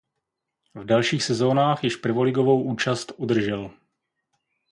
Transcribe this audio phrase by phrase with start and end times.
[0.73, 3.71] V dalších sezónách již prvoligovou účast udržel.